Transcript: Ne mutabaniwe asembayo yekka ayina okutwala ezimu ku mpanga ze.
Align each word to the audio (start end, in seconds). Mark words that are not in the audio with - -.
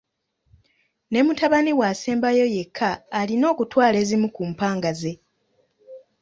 Ne 1.11 1.19
mutabaniwe 1.25 1.83
asembayo 1.91 2.45
yekka 2.55 2.89
ayina 3.19 3.45
okutwala 3.53 3.95
ezimu 4.03 4.27
ku 4.35 4.41
mpanga 4.51 4.91
ze. 4.99 5.13